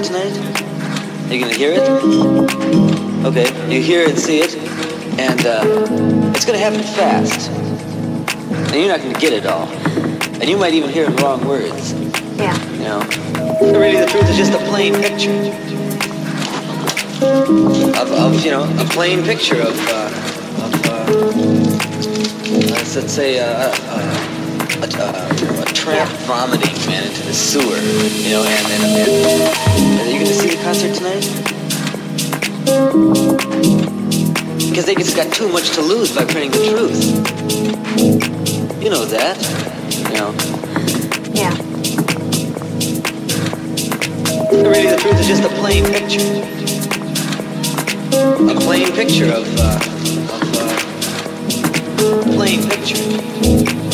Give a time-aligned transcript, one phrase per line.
[0.00, 1.30] here tonight?
[1.30, 1.88] Are you gonna hear it?
[3.26, 4.56] Okay, you hear it, see it,
[5.18, 5.62] and uh,
[6.34, 7.50] it's gonna happen fast.
[7.50, 9.66] And you're not gonna get it all.
[10.40, 11.92] And you might even hear the wrong words.
[12.36, 12.56] Yeah.
[12.72, 13.78] You know?
[13.78, 15.30] Really, the truth is just a plain picture.
[18.00, 20.06] Of, of you know, a plain picture of, uh,
[20.64, 21.06] of uh,
[22.70, 24.19] let's, let's say, uh, uh
[24.82, 27.62] a, a, a tramp vomiting, man, into the sewer.
[27.62, 29.10] You know, and then and,
[29.90, 31.24] and are you going to see the concert tonight?
[34.70, 36.96] Because they just got too much to lose by printing the truth.
[38.82, 39.36] You know that.
[40.08, 40.34] You know.
[41.34, 41.54] Yeah.
[44.52, 46.46] Really, the truth is just a plain picture.
[48.50, 49.78] A plain picture of, uh,
[50.32, 53.89] of, uh, plain picture.